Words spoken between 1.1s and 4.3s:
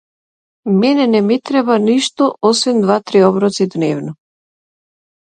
не ми треба ништо, освен два-три оброци дневно.